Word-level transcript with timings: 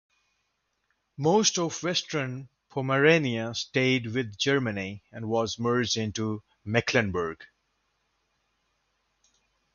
Most 1.15 1.59
of 1.59 1.83
Western 1.83 2.49
Pomerania 2.71 3.53
stayed 3.53 4.07
with 4.07 4.35
Germany 4.35 5.03
and 5.11 5.29
was 5.29 5.59
merged 5.59 5.95
into 5.95 6.41
Mecklenburg. 6.65 7.43